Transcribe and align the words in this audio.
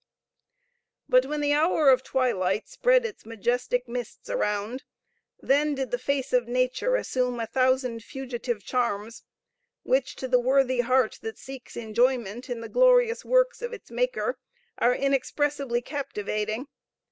But 1.07 1.27
when 1.27 1.41
the 1.41 1.53
hour 1.53 1.91
of 1.91 2.01
twilight 2.01 2.67
spread 2.67 3.05
its 3.05 3.23
majestic 3.23 3.87
mists 3.87 4.31
around, 4.31 4.83
then 5.39 5.75
did 5.75 5.91
the 5.91 5.99
face 5.99 6.33
of 6.33 6.47
nature 6.47 6.95
assume 6.95 7.39
a 7.39 7.45
thousand 7.45 8.03
fugitive 8.03 8.65
charms, 8.65 9.21
which 9.83 10.15
to 10.15 10.27
the 10.27 10.39
worthy 10.39 10.79
heart 10.79 11.19
that 11.21 11.37
seeks 11.37 11.77
enjoyment 11.77 12.49
in 12.49 12.61
the 12.61 12.67
glorious 12.67 13.23
works 13.23 13.61
of 13.61 13.73
its 13.73 13.91
Maker 13.91 14.39
are 14.79 14.95
inexpressibly 14.95 15.83
captivating. 15.83 16.65